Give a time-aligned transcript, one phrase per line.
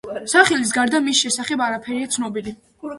[0.31, 2.61] სახელის გარდა მის შესახებ არაფერია ცნობილი.